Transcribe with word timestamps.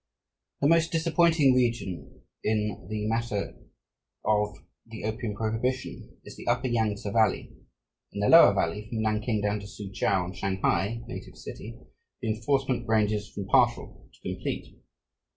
The 0.61 0.67
most 0.67 0.91
disappointing 0.91 1.53
region 1.53 2.23
in 2.43 2.87
the 2.89 3.07
matter 3.07 3.55
of 4.25 4.57
the 4.87 5.03
opium 5.03 5.35
prohibition 5.35 6.17
is 6.25 6.35
the 6.35 6.47
upper 6.47 6.69
Yangtse 6.69 7.03
Valley. 7.13 7.53
In 8.11 8.19
the 8.21 8.27
lower 8.27 8.55
valley, 8.55 8.89
from 8.89 9.03
Nanking 9.03 9.41
down 9.41 9.59
to 9.59 9.67
Soochow 9.67 10.25
and 10.25 10.35
Shanghai 10.35 11.03
(native 11.05 11.35
city), 11.35 11.77
the 12.19 12.29
enforcement 12.29 12.87
ranges 12.87 13.29
from 13.29 13.45
partial 13.45 14.09
to 14.11 14.21
complete. 14.33 14.79